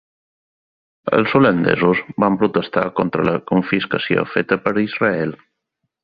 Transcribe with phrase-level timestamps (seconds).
[1.17, 5.37] Els holandesos van protestar contra la confiscació feta per Israel.